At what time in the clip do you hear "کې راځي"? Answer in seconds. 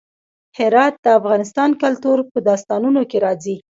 3.09-3.55